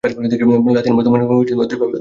[0.71, 1.85] লাতিন বর্তমানে দুইভাবে বেঁচে আছে।